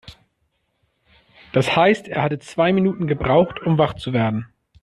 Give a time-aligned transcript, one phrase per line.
[1.53, 4.47] Das heißt, er hatte zwei Minuten gebraucht, um wach zu werden.